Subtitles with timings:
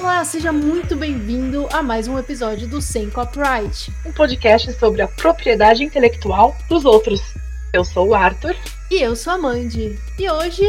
[0.00, 3.92] Olá, seja muito bem-vindo a mais um episódio do Sem Copyright.
[4.04, 7.20] Um podcast sobre a propriedade intelectual dos outros.
[7.72, 8.54] Eu sou o Arthur.
[8.90, 9.98] E eu sou a Mandy.
[10.18, 10.64] E hoje,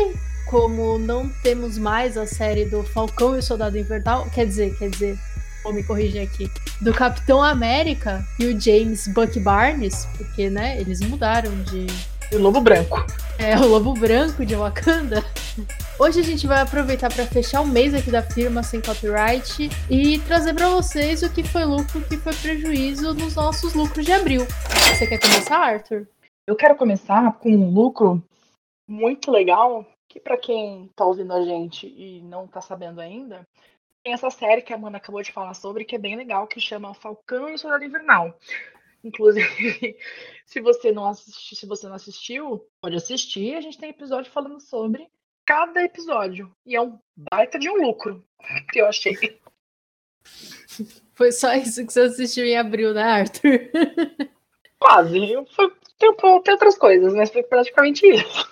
[0.48, 4.90] como não temos mais a série do Falcão e o Soldado Invernal, quer dizer, quer
[4.90, 5.18] dizer,
[5.64, 6.50] vou me corrigir aqui,
[6.82, 11.86] do Capitão América e o James Buck Barnes, porque, né, eles mudaram de
[12.32, 13.06] E o Lobo Branco.
[13.38, 15.24] é, o Lobo Branco de Wakanda.
[16.00, 20.20] Hoje a gente vai aproveitar para fechar o mês aqui da firma sem copyright e
[20.20, 24.12] trazer para vocês o que foi lucro, o que foi prejuízo nos nossos lucros de
[24.12, 24.42] abril.
[24.96, 26.08] Você quer começar, Arthur?
[26.46, 28.24] Eu quero começar com um lucro
[28.88, 33.48] muito legal, que para quem tá ouvindo a gente e não tá sabendo ainda,
[34.04, 36.60] tem essa série que a Amanda acabou de falar sobre, que é bem legal, que
[36.60, 38.38] chama Falcão e o Soldado Invernal.
[39.04, 39.98] Inclusive,
[40.46, 43.56] se você não assisti, se você não assistiu, pode assistir.
[43.56, 45.10] A gente tem episódio falando sobre
[45.48, 46.52] cada episódio.
[46.66, 47.00] E é um
[47.32, 48.24] baita de um lucro
[48.72, 49.40] que eu achei.
[51.14, 53.72] Foi só isso que você assistiu em abril, né, Arthur?
[54.78, 55.20] Quase.
[55.56, 58.46] Foi, tem, tem outras coisas, mas foi praticamente isso.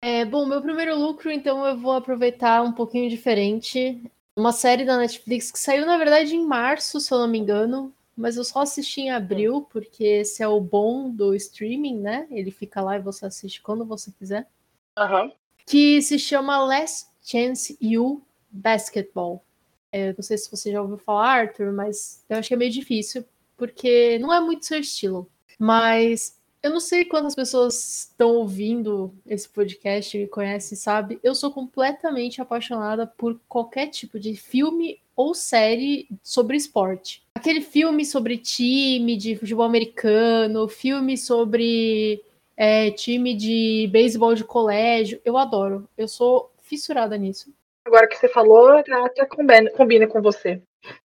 [0.00, 4.00] É, bom, meu primeiro lucro, então eu vou aproveitar um pouquinho diferente.
[4.34, 7.92] Uma série da Netflix que saiu, na verdade, em março, se eu não me engano.
[8.16, 12.26] Mas eu só assisti em abril, porque esse é o bom do streaming, né?
[12.30, 14.48] Ele fica lá e você assiste quando você quiser.
[14.96, 15.30] Aham.
[15.68, 19.44] Que se chama Last Chance You Basketball.
[19.92, 22.72] É, não sei se você já ouviu falar, Arthur, mas eu acho que é meio
[22.72, 23.24] difícil,
[23.56, 25.30] porque não é muito seu estilo.
[25.58, 31.20] Mas eu não sei quantas pessoas estão ouvindo esse podcast me conhecem, sabe?
[31.22, 37.22] Eu sou completamente apaixonada por qualquer tipo de filme ou série sobre esporte.
[37.34, 42.22] Aquele filme sobre time de futebol americano, filme sobre
[42.60, 45.88] é, time de beisebol de colégio, eu adoro.
[45.96, 47.54] Eu sou fissurada nisso.
[47.84, 50.60] Agora que você falou, até combina, combina com você.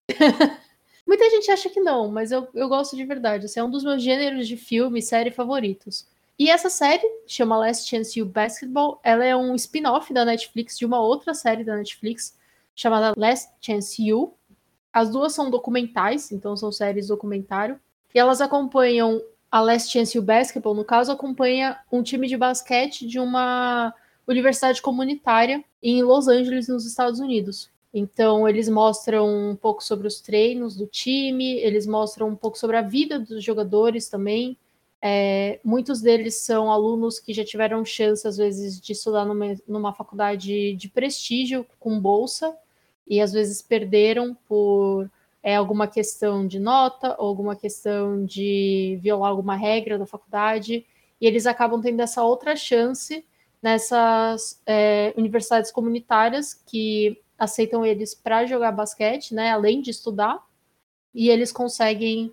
[1.07, 3.45] Muita gente acha que não, mas eu, eu gosto de verdade.
[3.45, 6.08] Assim, é um dos meus gêneros de filme e série favoritos.
[6.39, 10.86] E essa série, chama Last Chance You Basketball, ela é um spin-off da Netflix de
[10.86, 12.34] uma outra série da Netflix
[12.74, 14.33] chamada Last Chance You.
[14.90, 17.79] As duas são documentais, então são séries documentário.
[18.14, 23.07] E elas acompanham a Last Chance You Basketball, no caso, acompanha um time de basquete
[23.07, 23.95] de uma
[24.27, 27.70] universidade comunitária em Los Angeles, nos Estados Unidos.
[27.92, 32.79] Então, eles mostram um pouco sobre os treinos do time, eles mostram um pouco sobre
[32.79, 34.57] a vida dos jogadores também.
[35.02, 39.92] É, muitos deles são alunos que já tiveram chance, às vezes, de estudar numa, numa
[39.92, 42.57] faculdade de prestígio com bolsa,
[43.07, 45.11] e às vezes perderam por
[45.42, 50.86] é, alguma questão de nota ou alguma questão de violar alguma regra da faculdade,
[51.20, 53.25] e eles acabam tendo essa outra chance
[53.63, 60.45] nessas é, universidades comunitárias que aceitam eles para jogar basquete, né, além de estudar,
[61.14, 62.33] e eles conseguem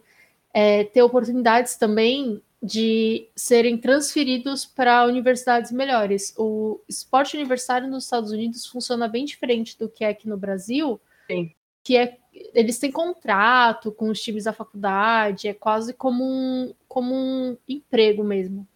[0.53, 6.33] é, ter oportunidades também de serem transferidos para universidades melhores.
[6.37, 10.99] O esporte universitário nos Estados Unidos funciona bem diferente do que é aqui no Brasil,
[11.29, 11.51] Sim.
[11.89, 12.19] Que é
[12.53, 18.23] eles têm contrato com os times da faculdade, é quase como um, como um emprego
[18.23, 18.67] mesmo.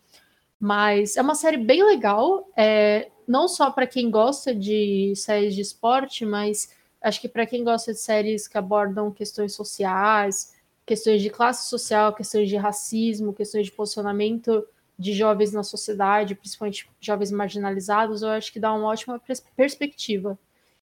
[0.60, 5.62] Mas é uma série bem legal, é, não só para quem gosta de séries de
[5.62, 10.52] esporte, mas acho que para quem gosta de séries que abordam questões sociais,
[10.84, 16.90] questões de classe social, questões de racismo, questões de posicionamento de jovens na sociedade, principalmente
[17.00, 20.36] jovens marginalizados, eu acho que dá uma ótima pers perspectiva.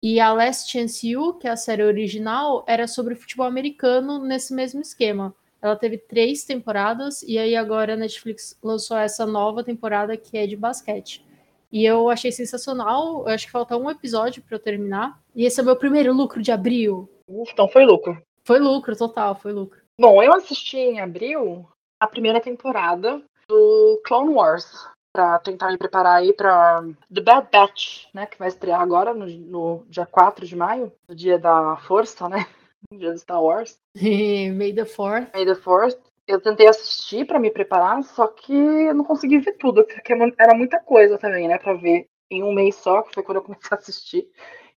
[0.06, 4.52] E a Last Chance You, que é a série original, era sobre futebol americano nesse
[4.52, 5.34] mesmo esquema.
[5.62, 10.46] Ela teve três temporadas e aí agora a Netflix lançou essa nova temporada que é
[10.46, 11.24] de basquete.
[11.72, 13.26] E eu achei sensacional.
[13.26, 15.18] Eu acho que falta um episódio para eu terminar.
[15.34, 17.08] E esse é o meu primeiro lucro de abril.
[17.50, 18.22] Então foi lucro.
[18.44, 19.80] Foi lucro, total, foi lucro.
[19.98, 21.66] Bom, eu assisti em abril
[21.98, 24.86] a primeira temporada do Clone Wars.
[25.14, 26.82] Pra tentar me preparar aí pra
[27.12, 28.26] The Bad Batch, né?
[28.26, 32.44] Que vai estrear agora no, no dia 4 de maio, no dia da força, né?
[32.92, 33.78] No dia do Star Wars.
[33.96, 35.32] May the Fourth.
[35.32, 35.96] May the Force.
[36.26, 40.54] Eu tentei assistir pra me preparar, só que eu não consegui ver tudo, porque era
[40.54, 41.56] muita coisa também, né?
[41.56, 44.28] Pra ver em um mês só, que foi quando eu comecei a assistir.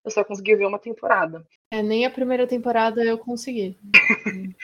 [0.04, 1.44] Eu só consegui ver uma temporada.
[1.70, 3.76] É, nem a primeira temporada eu consegui.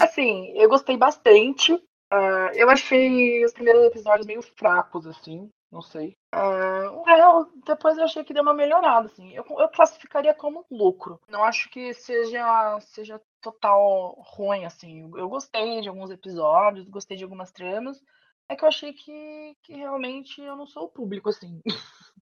[0.00, 1.80] Assim, eu gostei bastante.
[2.12, 5.50] Uh, eu achei os primeiros episódios meio fracos, assim.
[5.70, 6.14] Não sei.
[6.34, 9.32] Uh, é, depois eu achei que deu uma melhorada, assim.
[9.32, 11.18] Eu, eu classificaria como lucro.
[11.26, 15.10] Não acho que seja, seja total ruim, assim.
[15.16, 17.98] Eu gostei de alguns episódios, gostei de algumas tramas.
[18.50, 21.62] É que eu achei que, que realmente eu não sou o público, assim.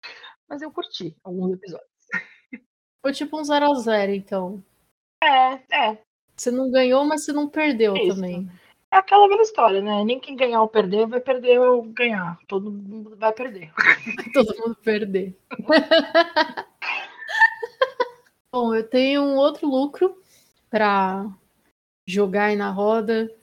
[0.48, 1.89] Mas eu curti alguns episódios.
[3.01, 4.63] Foi tipo um 0x0, então.
[5.24, 6.04] É, é.
[6.36, 8.16] Você não ganhou, mas você não perdeu Isso.
[8.16, 8.50] também.
[8.92, 10.04] É aquela velha história, né?
[10.04, 12.38] Nem quem ganhar ou perder vai perder ou ganhar.
[12.46, 13.72] Todo mundo vai perder.
[14.34, 15.34] Todo mundo perder.
[18.54, 20.22] Bom, eu tenho um outro lucro
[20.70, 21.26] para
[22.06, 23.34] jogar aí na roda.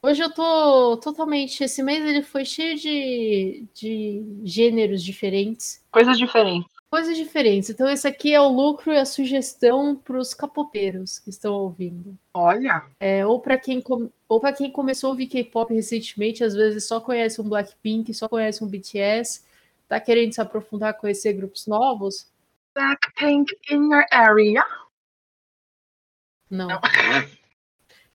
[0.00, 1.64] Hoje eu tô totalmente.
[1.64, 6.77] Esse mês ele foi cheio de, de gêneros diferentes, Coisas diferentes.
[6.90, 7.70] Coisas diferentes.
[7.70, 12.16] Então, esse aqui é o lucro e a sugestão para os capopeiros que estão ouvindo.
[12.32, 12.84] Olha.
[13.00, 17.00] É, ou para quem, com- ou quem começou a ouvir K-pop recentemente, às vezes só
[17.00, 19.42] conhece um Blackpink, só conhece um BTS,
[19.88, 22.26] tá querendo se aprofundar, conhecer grupos novos.
[22.74, 24.62] Blackpink in your area.
[26.50, 26.68] Não.
[26.68, 26.80] Não.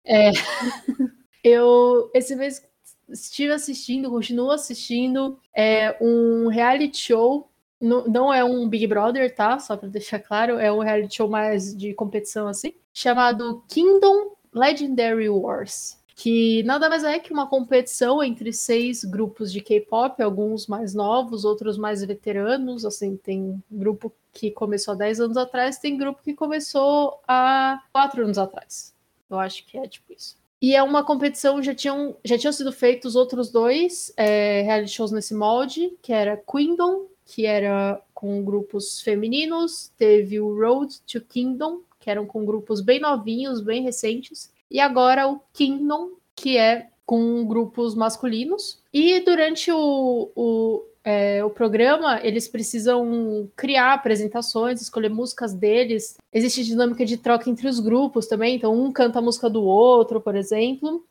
[0.06, 0.32] É,
[1.44, 2.62] eu esse mês
[3.10, 7.50] estive assistindo, continuo assistindo é, um reality show.
[7.84, 9.60] Não, é um Big Brother, tá?
[9.60, 15.28] Só para deixar claro, é um reality show mais de competição assim, chamado Kingdom Legendary
[15.30, 16.02] Wars.
[16.16, 21.44] Que nada mais é que uma competição entre seis grupos de K-pop, alguns mais novos,
[21.44, 22.86] outros mais veteranos.
[22.86, 28.24] Assim, tem grupo que começou há 10 anos atrás, tem grupo que começou há 4
[28.24, 28.94] anos atrás.
[29.30, 30.38] Eu acho que é tipo isso.
[30.62, 35.12] E é uma competição, já tinham, já tinham sido feitos outros dois é, reality shows
[35.12, 41.82] nesse molde, que era Queendom, que era com grupos femininos, teve o Road to Kingdom,
[42.00, 47.46] que eram com grupos bem novinhos, bem recentes, e agora o Kingdom, que é com
[47.46, 48.82] grupos masculinos.
[48.94, 56.18] E durante o, o, é, o programa, eles precisam criar apresentações, escolher músicas deles.
[56.32, 60.22] Existe dinâmica de troca entre os grupos também, então um canta a música do outro,
[60.22, 61.06] por exemplo.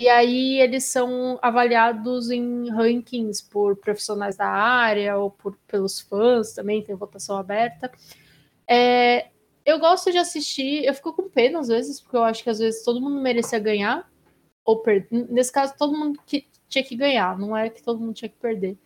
[0.00, 6.52] E aí eles são avaliados em rankings por profissionais da área ou por, pelos fãs
[6.52, 7.90] também, tem votação aberta.
[8.68, 9.28] É,
[9.66, 12.58] eu gosto de assistir, eu fico com pena às vezes, porque eu acho que às
[12.58, 14.08] vezes todo mundo merecia ganhar,
[14.64, 15.08] ou perder.
[15.30, 18.36] Nesse caso, todo mundo que tinha que ganhar, não é que todo mundo tinha que
[18.36, 18.78] perder.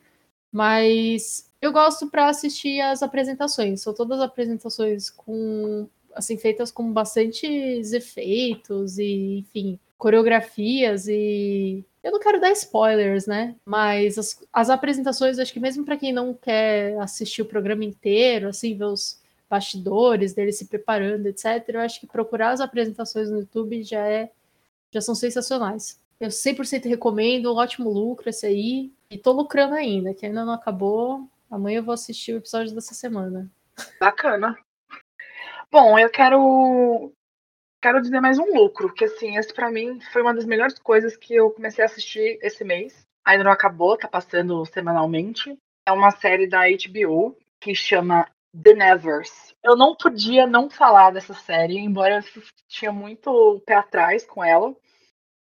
[0.50, 3.82] Mas eu gosto para assistir as apresentações.
[3.82, 12.18] São todas apresentações com assim feitas com bastantes efeitos e, enfim, coreografias e eu não
[12.18, 13.54] quero dar spoilers, né?
[13.64, 18.48] Mas as, as apresentações, acho que mesmo para quem não quer assistir o programa inteiro,
[18.48, 21.68] assim, ver os bastidores dele se preparando, etc.
[21.68, 24.32] Eu acho que procurar as apresentações no YouTube já é
[24.92, 26.00] já são sensacionais.
[26.18, 28.92] Eu 100% recomendo, um ótimo lucro esse aí.
[29.08, 31.28] E tô lucrando ainda, que ainda não acabou.
[31.48, 33.48] Amanhã eu vou assistir o episódio dessa semana.
[34.00, 34.58] Bacana.
[35.70, 37.12] Bom, eu quero
[37.82, 41.16] quero dizer mais um lucro, que assim, esse para mim foi uma das melhores coisas
[41.16, 43.04] que eu comecei a assistir esse mês.
[43.24, 45.58] Ainda não acabou, tá passando semanalmente.
[45.86, 49.52] É uma série da HBO que chama The Nevers.
[49.64, 54.74] Eu não podia não falar dessa série, embora eu tinha muito pé atrás com ela,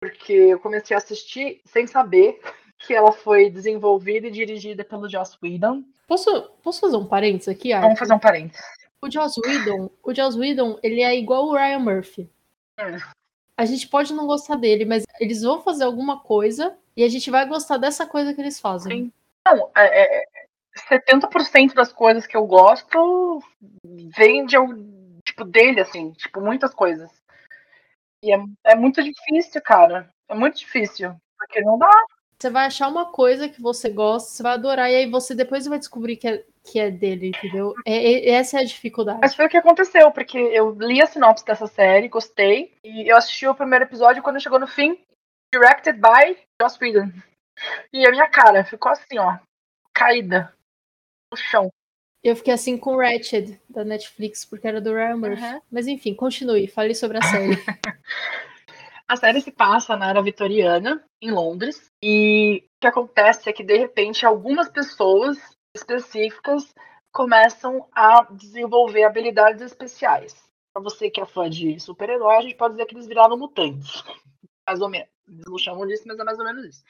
[0.00, 2.40] porque eu comecei a assistir sem saber
[2.78, 5.82] que ela foi desenvolvida e dirigida pelo Joss Whedon.
[6.06, 7.86] Posso, posso fazer um parênteses aqui, Arthur?
[7.86, 8.87] Vamos fazer um parênteses.
[9.00, 12.30] O Joss Whedon, o Joss Whedon, ele é igual o Ryan Murphy.
[12.80, 12.98] Hum.
[13.56, 17.30] A gente pode não gostar dele, mas eles vão fazer alguma coisa e a gente
[17.30, 19.04] vai gostar dessa coisa que eles fazem.
[19.04, 19.12] Sim.
[19.46, 20.24] Não, é, é,
[20.88, 23.42] 70% das coisas que eu gosto
[24.16, 24.56] vem de,
[25.24, 27.10] tipo, dele, assim, tipo, muitas coisas.
[28.22, 30.08] E é, é muito difícil, cara.
[30.28, 31.14] É muito difícil.
[31.38, 31.90] Porque não dá.
[32.38, 35.66] Você vai achar uma coisa que você gosta, você vai adorar, e aí você depois
[35.66, 37.74] vai descobrir que é, que é dele, entendeu?
[37.86, 39.18] É, é- essa é a dificuldade.
[39.20, 43.16] Mas foi o que aconteceu, porque eu li a sinopse dessa série, gostei, e eu
[43.16, 44.98] assisti o primeiro episódio quando chegou no fim,
[45.52, 47.10] directed by Joss Whedon.
[47.92, 49.38] E a minha cara ficou assim, ó,
[49.94, 50.54] caída
[51.32, 51.68] no chão.
[52.22, 55.42] Eu fiquei assim com o Ratched, da Netflix, porque era do Ryan Murphy.
[55.42, 55.60] Uhum.
[55.70, 57.56] Mas enfim, continue, fale sobre a série.
[59.08, 63.64] A série se passa na era vitoriana, em Londres, e o que acontece é que,
[63.64, 65.38] de repente, algumas pessoas
[65.78, 66.74] específicas
[67.12, 70.36] começam a desenvolver habilidades especiais.
[70.72, 74.02] Para você que é fã de super-herói, a gente pode dizer que eles viraram mutantes.
[74.66, 75.08] Mais ou menos.
[75.26, 76.84] Eles não chamam disso, mas é mais ou menos isso.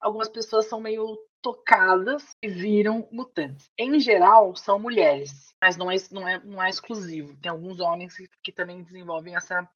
[0.00, 3.70] Algumas pessoas são meio tocadas e viram mutantes.
[3.78, 7.36] Em geral, são mulheres, mas não é, não é, não é exclusivo.
[7.36, 9.68] Tem alguns homens que, que também desenvolvem essa,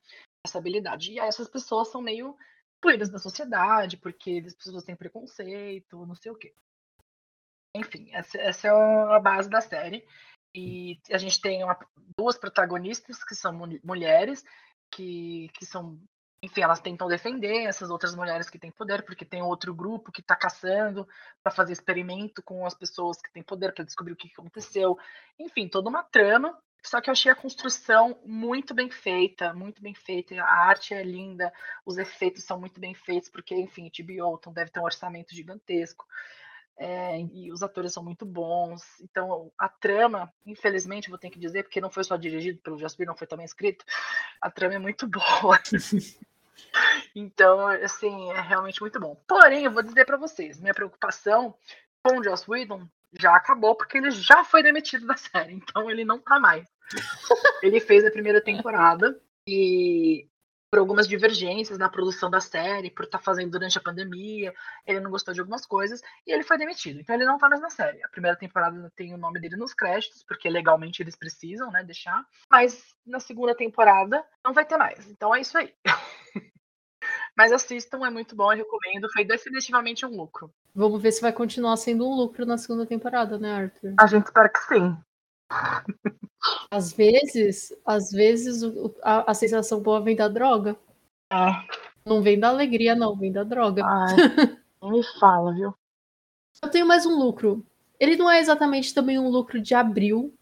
[0.44, 1.12] essa habilidade.
[1.12, 2.34] E aí essas pessoas são meio
[2.74, 6.54] excluídas da sociedade, porque as pessoas têm preconceito, não sei o quê.
[7.74, 10.04] Enfim, essa, essa é a base da série.
[10.54, 11.76] E a gente tem uma-
[12.16, 14.44] duas protagonistas que são mu- mulheres,
[14.90, 15.98] que, que são.
[16.42, 20.20] Enfim, elas tentam defender essas outras mulheres que têm poder, porque tem outro grupo que
[20.20, 21.08] está caçando
[21.42, 24.96] para fazer experimento com as pessoas que têm poder, para descobrir o que aconteceu.
[25.38, 26.56] Enfim, toda uma trama.
[26.84, 30.34] Só que eu achei a construção muito bem feita, muito bem feita.
[30.42, 31.50] A arte é linda,
[31.84, 36.04] os efeitos são muito bem feitos, porque, enfim, HBO então deve ter um orçamento gigantesco.
[36.76, 38.82] É, e os atores são muito bons.
[39.00, 42.96] Então, a trama, infelizmente, vou ter que dizer, porque não foi só dirigido pelo Joss
[43.00, 43.84] não foi também escrito,
[44.40, 45.58] a trama é muito boa.
[47.14, 49.16] então, assim, é realmente muito bom.
[49.26, 51.54] Porém, eu vou dizer para vocês, minha preocupação
[52.02, 52.88] com o Joss Whedon
[53.18, 56.66] já acabou, porque ele já foi demitido da série, então ele não tá mais.
[57.62, 60.28] ele fez a primeira temporada e
[60.74, 64.52] por algumas divergências na produção da série, por estar tá fazendo durante a pandemia,
[64.84, 66.98] ele não gostou de algumas coisas e ele foi demitido.
[66.98, 68.02] Então ele não tá mais na série.
[68.02, 72.26] A primeira temporada tem o nome dele nos créditos, porque legalmente eles precisam, né, deixar.
[72.50, 75.08] Mas na segunda temporada não vai ter mais.
[75.08, 75.72] Então é isso aí.
[77.38, 79.08] Mas assistam, é muito bom, eu recomendo.
[79.12, 80.52] Foi definitivamente um lucro.
[80.74, 83.94] Vamos ver se vai continuar sendo um lucro na segunda temporada, né, Arthur?
[84.00, 84.96] A gente espera que sim.
[86.70, 88.62] Às vezes, às vezes
[89.02, 90.76] a, a sensação boa vem da droga.
[91.32, 91.52] É.
[92.04, 93.82] Não vem da alegria, não, vem da droga.
[93.84, 94.16] Ai,
[94.90, 95.74] me fala, viu?
[96.62, 97.64] Eu tenho mais um lucro.
[97.98, 100.34] Ele não é exatamente também um lucro de abril,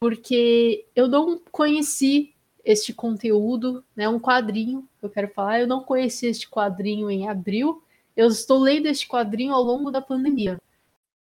[0.00, 4.08] porque eu não conheci este conteúdo, né?
[4.08, 5.60] Um quadrinho que eu quero falar.
[5.60, 7.82] Eu não conheci este quadrinho em abril.
[8.16, 10.60] Eu estou lendo este quadrinho ao longo da pandemia.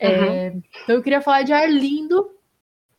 [0.01, 0.09] Uhum.
[0.09, 0.47] É,
[0.83, 2.31] então eu queria falar de Arlindo,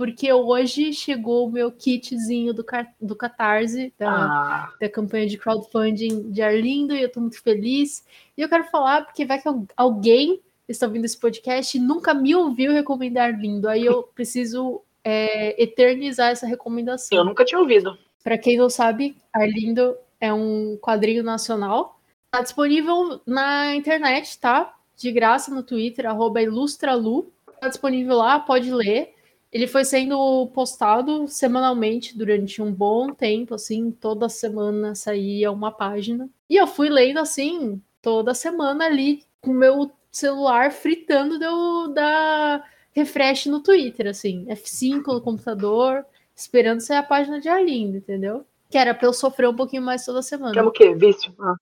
[0.03, 2.65] porque hoje chegou o meu kitzinho do,
[2.99, 4.73] do Catarse, da, ah.
[4.77, 8.05] da campanha de crowdfunding de Arlindo, e eu estou muito feliz.
[8.37, 12.35] E eu quero falar, porque vai que alguém está ouvindo esse podcast e nunca me
[12.35, 17.17] ouviu recomendar Arlindo, aí eu preciso é, eternizar essa recomendação.
[17.17, 17.97] Eu nunca tinha ouvido.
[18.21, 21.97] Para quem não sabe, Arlindo é um quadrinho nacional.
[22.25, 24.75] Está disponível na internet, tá?
[24.97, 27.31] De graça no Twitter, arroba ilustralu.
[27.53, 29.12] Está disponível lá, pode ler.
[29.53, 36.27] Ele foi sendo postado semanalmente durante um bom tempo, assim, toda semana saía uma página.
[36.49, 43.45] E eu fui lendo assim, toda semana ali, com meu celular fritando deu da refresh
[43.45, 46.03] no Twitter, assim, F5 no computador,
[46.35, 48.47] esperando sair a página de Arlindo, entendeu?
[48.71, 50.55] Que era pra eu sofrer um pouquinho mais toda semana.
[50.55, 50.95] Chama o quê?
[50.95, 51.31] Vício?
[51.39, 51.55] Ah.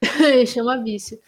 [0.46, 1.18] Chama vício.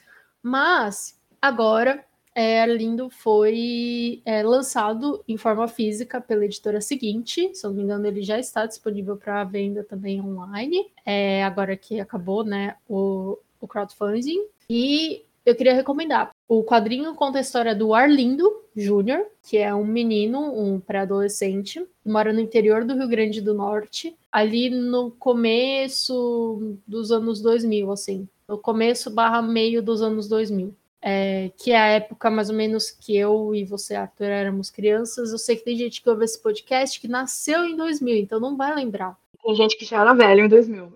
[0.41, 2.06] Mas, agora,
[2.37, 7.51] é, Arlindo foi é, lançado em forma física pela editora seguinte.
[7.55, 10.87] Se eu não me engano, ele já está disponível para venda também online.
[11.07, 14.39] É, agora que acabou né, o, o crowdfunding.
[14.69, 16.31] E eu queria recomendar.
[16.47, 22.35] O quadrinho conta a história do Arlindo Júnior, que é um menino, um pré-adolescente, mora
[22.35, 28.29] no interior do Rio Grande do Norte, ali no começo dos anos 2000, assim.
[28.47, 32.91] No começo barra meio dos anos 2000 é, que é a época mais ou menos
[32.91, 35.33] que eu e você, Arthur, éramos crianças.
[35.33, 38.57] Eu sei que tem gente que ouve esse podcast que nasceu em 2000, então não
[38.57, 39.17] vai lembrar.
[39.47, 40.93] Tem gente que já era velho em 2000.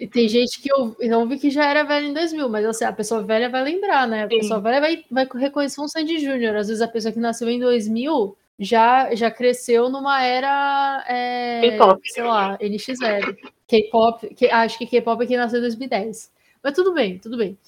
[0.00, 2.84] e tem gente que eu não vi que já era velho em 2000, mas assim,
[2.86, 4.24] a pessoa velha vai lembrar, né?
[4.24, 4.38] A Sim.
[4.38, 6.56] pessoa velha vai, vai reconhecer um Sandy Júnior.
[6.56, 11.60] Às vezes a pessoa que nasceu em 2000 já, já cresceu numa era, é,
[12.04, 13.36] sei lá, NX0.
[13.68, 16.32] K-pop, acho que K-pop é quem nasceu em 2010.
[16.62, 17.58] Mas tudo bem, tudo bem.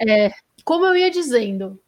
[0.00, 0.30] É,
[0.64, 1.78] como eu ia dizendo,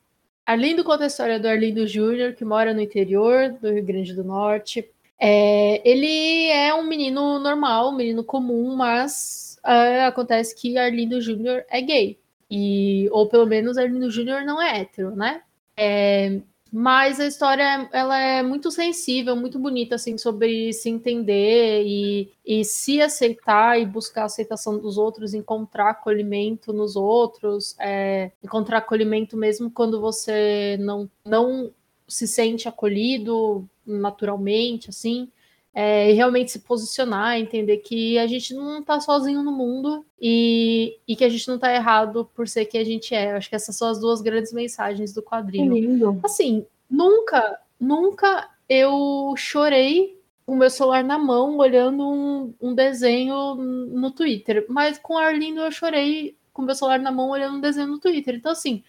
[0.45, 4.25] Arlindo conta a história do Arlindo Júnior, que mora no interior do Rio Grande do
[4.25, 4.89] Norte.
[5.19, 11.65] É, ele é um menino normal, um menino comum, mas uh, acontece que Arlindo Júnior
[11.69, 12.19] é gay.
[12.51, 15.43] E, ou pelo menos Arlindo Júnior não é hétero, né?
[15.77, 16.41] É,
[16.75, 22.65] mas a história ela é muito sensível, muito bonita, assim, sobre se entender e, e
[22.65, 29.37] se aceitar e buscar a aceitação dos outros, encontrar acolhimento nos outros, é, encontrar acolhimento
[29.37, 31.71] mesmo quando você não, não
[32.09, 35.29] se sente acolhido naturalmente, assim.
[35.75, 40.99] É, e realmente se posicionar, entender que a gente não está sozinho no mundo e,
[41.09, 43.33] e que a gente não está errado por ser quem a gente é.
[43.33, 45.73] Eu acho que essas são as duas grandes mensagens do quadrinho.
[45.73, 46.21] lindo.
[46.23, 53.55] Assim, nunca, nunca eu chorei com o meu celular na mão, olhando um, um desenho
[53.55, 54.67] no Twitter.
[54.69, 57.99] Mas com Arlindo eu chorei com o meu celular na mão, olhando um desenho no
[57.99, 58.35] Twitter.
[58.35, 58.83] Então, assim,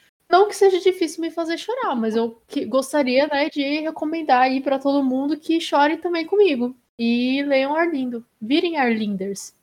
[0.44, 4.62] não que seja difícil me fazer chorar, mas eu que, gostaria né, de recomendar aí
[4.62, 6.76] para todo mundo que chore também comigo.
[7.00, 8.26] E leiam Arlindo.
[8.42, 9.56] Virem Arlinders.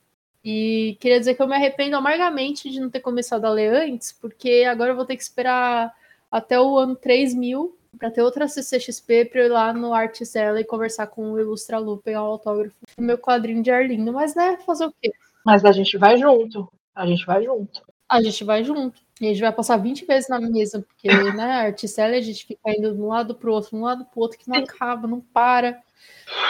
[0.43, 4.11] E queria dizer que eu me arrependo amargamente de não ter começado a ler antes,
[4.11, 5.95] porque agora eu vou ter que esperar
[6.31, 10.57] até o ano 3000 para ter outra CCXP para eu ir lá no Art Cell
[10.57, 14.13] e conversar com o Ilustra Lu, pegar o autógrafo do meu quadrinho de Arlindo.
[14.13, 15.13] Mas, né, fazer o quê?
[15.45, 16.73] Mas a gente vai junto.
[16.95, 17.83] A gente vai junto.
[18.09, 19.01] A gente vai junto.
[19.21, 22.47] E a gente vai passar 20 vezes na mesa, porque, né, a Articele a gente
[22.47, 25.07] fica indo de um lado pro outro, de um lado pro outro, que não acaba,
[25.07, 25.79] não para.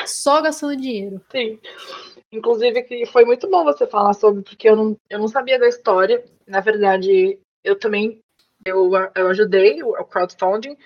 [0.07, 1.21] Só gastando dinheiro.
[1.33, 1.59] Sim.
[2.31, 5.67] Inclusive, que foi muito bom você falar sobre, porque eu não, eu não sabia da
[5.67, 6.25] história.
[6.47, 8.23] Na verdade, eu também
[8.65, 10.77] eu, eu ajudei o crowdfunding,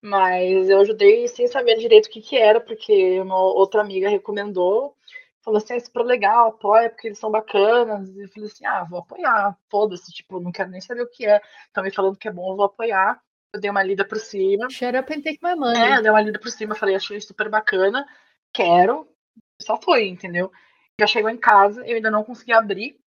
[0.00, 4.94] mas eu ajudei sem saber direito o que, que era, porque uma outra amiga recomendou.
[5.42, 8.08] Falou assim, é super legal, apoia, porque eles são bacanas.
[8.10, 11.26] E eu falei assim, ah, vou apoiar, foda-se, tipo, não quero nem saber o que
[11.26, 11.40] é.
[11.66, 13.20] Estão me falando que é bom, eu vou apoiar.
[13.52, 14.70] Eu dei uma lida por cima.
[14.70, 15.78] Shut up and take my money.
[15.78, 18.06] É, eu dei uma lida por cima, falei, achei super bacana,
[18.52, 19.08] quero.
[19.60, 20.50] Só foi, entendeu?
[20.98, 22.98] Já chegou em casa, eu ainda não consegui abrir,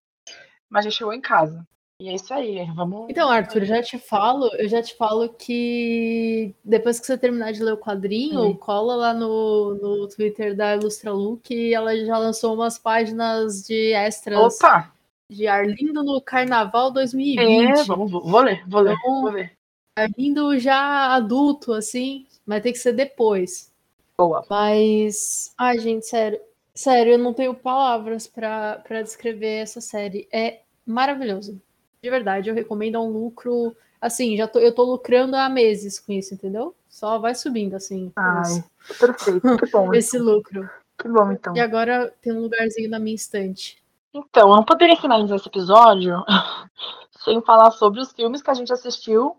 [0.68, 1.66] mas já chegou em casa.
[1.98, 3.06] E é isso aí, vamos.
[3.08, 7.62] Então, Arthur, já te falo, eu já te falo que depois que você terminar de
[7.62, 8.54] ler o quadrinho, hum.
[8.54, 13.94] cola lá no, no Twitter da Ilustra Lu que ela já lançou umas páginas de
[13.94, 14.92] extras Opa!
[15.30, 17.80] de Arlindo no Carnaval 2020.
[17.80, 19.52] É, vamos, vou ler, vou ler, então, vou ler.
[19.98, 23.72] Arlindo já adulto, assim, vai ter que ser depois.
[24.18, 24.44] Boa.
[24.50, 26.38] Mas, ai, gente, sério,
[26.74, 30.28] sério, eu não tenho palavras para descrever essa série.
[30.30, 31.58] É maravilhoso
[32.06, 33.76] de verdade, eu recomendo um lucro.
[34.00, 36.72] Assim, já tô, eu tô lucrando há meses com isso, entendeu?
[36.88, 38.12] Só vai subindo, assim.
[38.14, 38.62] Ai,
[38.96, 39.90] perfeito, que bom.
[39.92, 40.34] Esse então.
[40.34, 40.70] lucro.
[40.96, 41.56] Que bom, então.
[41.56, 43.82] E agora tem um lugarzinho na minha estante.
[44.14, 46.24] Então, eu não poderia finalizar esse episódio
[47.24, 49.36] sem falar sobre os filmes que a gente assistiu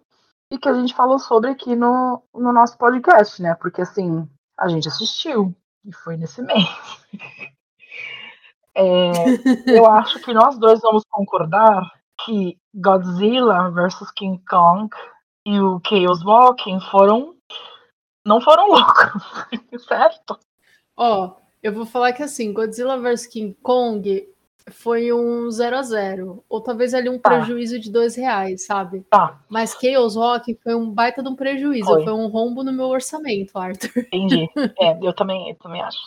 [0.52, 3.56] e que a gente falou sobre aqui no, no nosso podcast, né?
[3.56, 5.56] Porque, assim, a gente assistiu
[5.86, 6.68] e foi nesse mês.
[8.80, 9.12] É,
[9.76, 11.82] eu acho que nós dois vamos concordar
[12.24, 14.90] que Godzilla vs King Kong
[15.46, 17.36] e o Chaos Walking foram.
[18.26, 20.40] não foram loucos, certo?
[20.96, 24.28] Ó, oh, eu vou falar que assim, Godzilla vs King Kong
[24.70, 27.30] foi um 0 a 0 Ou talvez ali um tá.
[27.30, 29.06] prejuízo de dois reais, sabe?
[29.10, 29.40] Tá.
[29.48, 31.86] Mas Chaos Walking foi um baita de um prejuízo.
[31.86, 34.06] Foi, foi um rombo no meu orçamento, Arthur.
[34.12, 34.50] Entendi.
[34.80, 36.00] É, eu também, eu também acho.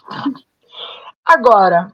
[1.25, 1.92] Agora,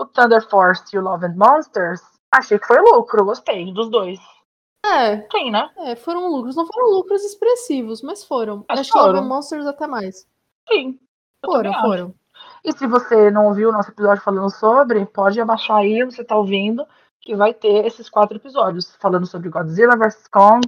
[0.00, 2.00] o Thunder Force e o Love and Monsters
[2.34, 4.18] Achei que foi lucro, gostei dos dois.
[4.84, 5.18] É.
[5.30, 5.70] Tem, né?
[5.78, 6.56] É, foram lucros.
[6.56, 8.64] Não foram lucros expressivos, mas foram.
[8.68, 9.24] Acho, Acho que foram.
[9.24, 10.26] Monsters até mais.
[10.68, 10.98] Sim.
[11.44, 12.14] Foram, foram.
[12.64, 16.36] E se você não ouviu o nosso episódio falando sobre, pode abaixar aí, você tá
[16.36, 16.84] ouvindo,
[17.20, 20.26] que vai ter esses quatro episódios falando sobre Godzilla vs.
[20.28, 20.66] Kong,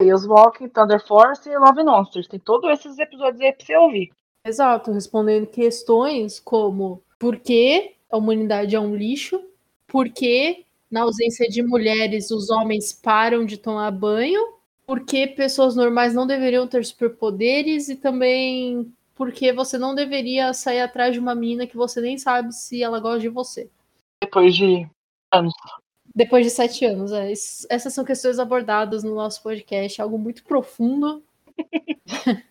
[0.00, 2.28] Chaos Walking, Thunder Force e Love Monsters.
[2.28, 4.12] Tem todos esses episódios aí pra você ouvir.
[4.46, 9.42] Exato, respondendo questões como por que a humanidade é um lixo,
[9.86, 14.54] por que na ausência de mulheres, os homens param de tomar banho,
[14.86, 21.12] porque pessoas normais não deveriam ter superpoderes e também porque você não deveria sair atrás
[21.12, 23.68] de uma menina que você nem sabe se ela gosta de você.
[24.22, 24.88] Depois de
[25.32, 25.52] anos.
[26.14, 27.32] Depois de sete anos, é.
[27.32, 31.24] Essas são questões abordadas no nosso podcast, algo muito profundo.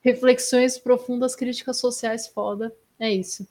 [0.00, 2.74] Reflexões profundas, críticas sociais foda.
[2.98, 3.46] É isso.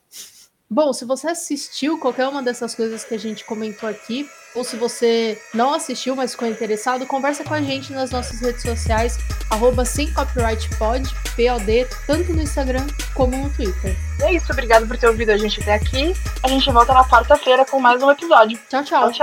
[0.69, 4.75] Bom, se você assistiu qualquer uma dessas coisas que a gente comentou aqui, ou se
[4.75, 9.17] você não assistiu, mas ficou interessado, conversa com a gente nas nossas redes sociais,
[9.49, 13.95] arroba semcopyrightpod, POD, tanto no Instagram como no Twitter.
[14.19, 16.13] E é isso, obrigado por ter ouvido a gente até aqui.
[16.43, 18.59] A gente volta na quarta-feira com mais um episódio.
[18.69, 19.01] Tchau, tchau.
[19.01, 19.22] tchau, tchau.